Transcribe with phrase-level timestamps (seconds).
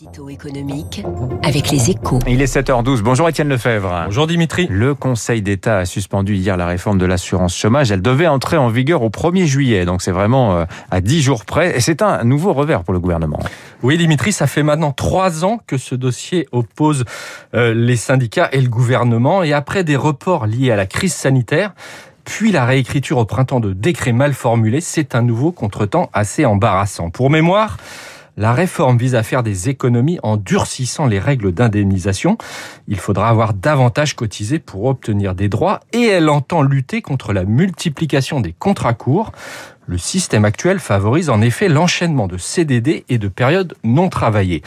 [0.00, 1.04] L'édito économique
[1.44, 2.18] avec les échos.
[2.26, 3.02] Il est 7h12.
[3.02, 4.06] Bonjour Étienne Lefebvre.
[4.06, 4.66] Bonjour Dimitri.
[4.68, 7.92] Le Conseil d'État a suspendu hier la réforme de l'assurance chômage.
[7.92, 11.44] Elle devait entrer en vigueur au 1er juillet, donc c'est vraiment euh, à 10 jours
[11.44, 11.76] près.
[11.76, 13.38] Et c'est un nouveau revers pour le gouvernement.
[13.84, 17.04] Oui Dimitri, ça fait maintenant trois ans que ce dossier oppose
[17.54, 19.44] euh, les syndicats et le gouvernement.
[19.44, 21.72] Et après des reports liés à la crise sanitaire,
[22.24, 27.10] puis la réécriture au printemps de décrets mal formulés, c'est un nouveau contretemps assez embarrassant.
[27.10, 27.76] Pour mémoire,
[28.36, 32.36] la réforme vise à faire des économies en durcissant les règles d'indemnisation.
[32.88, 37.44] Il faudra avoir davantage cotisé pour obtenir des droits et elle entend lutter contre la
[37.44, 39.32] multiplication des contrats courts.
[39.86, 44.62] Le système actuel favorise en effet l'enchaînement de CDD et de périodes non travaillées.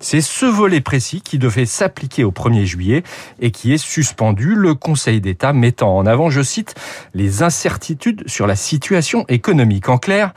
[0.00, 3.02] C'est ce volet précis qui devait s'appliquer au 1er juillet
[3.38, 6.74] et qui est suspendu, le Conseil d'État mettant en avant, je cite,
[7.12, 9.90] les incertitudes sur la situation économique.
[9.90, 10.32] En clair,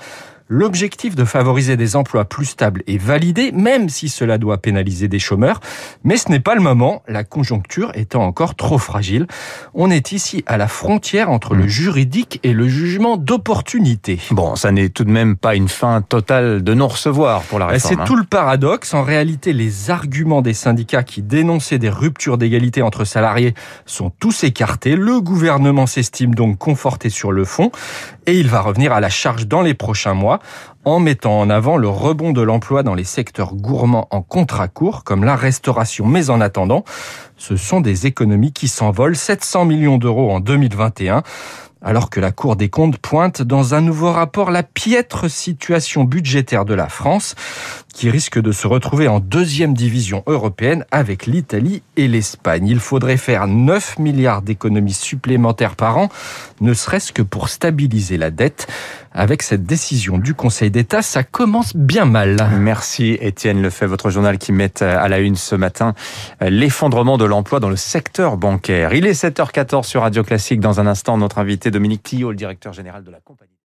[0.47, 5.17] L'objectif de favoriser des emplois plus stables est validé, même si cela doit pénaliser des
[5.17, 5.59] chômeurs.
[6.03, 9.25] Mais ce n'est pas le moment, la conjoncture étant encore trop fragile.
[9.73, 11.69] On est ici à la frontière entre le hmm.
[11.69, 14.19] juridique et le jugement d'opportunité.
[14.29, 17.95] Bon, ça n'est tout de même pas une fin totale de non-recevoir pour la réforme.
[17.95, 18.05] C'est hein.
[18.05, 18.93] tout le paradoxe.
[18.93, 23.55] En réalité, les arguments des syndicats qui dénonçaient des ruptures d'égalité entre salariés
[23.87, 24.95] sont tous écartés.
[24.95, 27.71] Le gouvernement s'estime donc conforté sur le fond
[28.27, 30.74] et il va revenir à la charge dans les prochains mois vor.
[30.85, 35.03] En mettant en avant le rebond de l'emploi dans les secteurs gourmands en contrat court,
[35.03, 36.05] comme la restauration.
[36.05, 36.83] Mais en attendant,
[37.37, 41.23] ce sont des économies qui s'envolent, 700 millions d'euros en 2021
[41.85, 46.65] alors que la Cour des comptes pointe dans un nouveau rapport la piètre situation budgétaire
[46.65, 47.35] de la France,
[47.93, 52.67] qui risque de se retrouver en deuxième division européenne avec l'Italie et l'Espagne.
[52.67, 56.09] Il faudrait faire 9 milliards d'économies supplémentaires par an,
[56.59, 58.67] ne serait-ce que pour stabiliser la dette.
[59.17, 62.35] Avec cette décision du Conseil d'État, ça commence bien mal.
[62.59, 65.93] Merci Étienne Lefebvre, votre journal qui met à la une ce matin
[66.41, 68.93] l'effondrement de l'emploi dans le secteur bancaire.
[68.93, 70.59] Il est 7h14 sur Radio Classique.
[70.59, 73.55] Dans un instant, notre invité Dominique Tillot, le directeur général de la compagnie.